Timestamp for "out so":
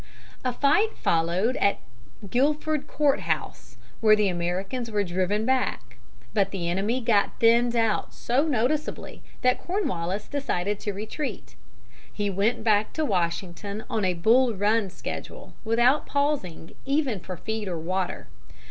7.75-8.47